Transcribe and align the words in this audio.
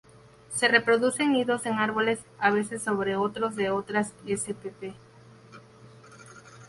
Se 0.49 0.67
reproduce 0.67 1.21
en 1.21 1.31
nidos 1.33 1.67
en 1.67 1.73
árboles, 1.73 2.21
a 2.39 2.49
veces 2.49 2.81
sobre 2.81 3.15
otros 3.15 3.55
de 3.55 3.69
otras 3.69 4.15
spp. 4.25 4.95